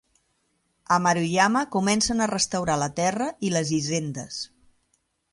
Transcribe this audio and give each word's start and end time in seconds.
A 0.95 0.95
Maruyama, 1.07 1.61
comencen 1.75 2.23
a 2.25 2.27
restaurar 2.31 2.77
la 2.83 2.87
terra 3.01 3.27
i 3.49 3.51
les 3.57 3.73
hisendes. 3.81 4.41